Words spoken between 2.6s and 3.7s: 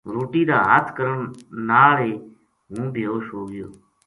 ہوں بے ہوش ہو گیو